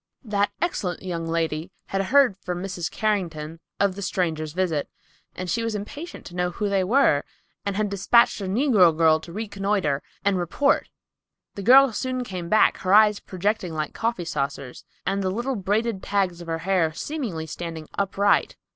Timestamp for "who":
6.49-6.69